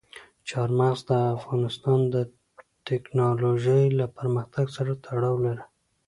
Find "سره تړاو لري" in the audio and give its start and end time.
4.77-5.65